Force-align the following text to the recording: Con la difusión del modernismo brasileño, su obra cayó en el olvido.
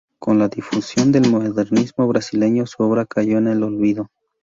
Con 0.17 0.39
la 0.39 0.47
difusión 0.49 1.11
del 1.11 1.29
modernismo 1.29 2.07
brasileño, 2.07 2.65
su 2.65 2.81
obra 2.81 3.05
cayó 3.05 3.37
en 3.37 3.49
el 3.49 3.61
olvido. 3.61 4.09